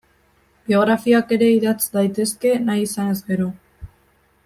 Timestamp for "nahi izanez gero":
2.71-3.51